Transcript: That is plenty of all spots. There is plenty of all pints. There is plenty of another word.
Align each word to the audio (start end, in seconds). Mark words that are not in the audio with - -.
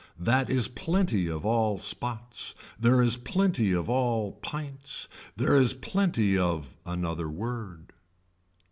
That 0.17 0.49
is 0.49 0.67
plenty 0.67 1.27
of 1.27 1.45
all 1.45 1.77
spots. 1.77 2.55
There 2.79 3.03
is 3.03 3.17
plenty 3.17 3.71
of 3.71 3.87
all 3.87 4.31
pints. 4.31 5.07
There 5.35 5.55
is 5.61 5.75
plenty 5.75 6.35
of 6.35 6.75
another 6.87 7.29
word. 7.29 7.93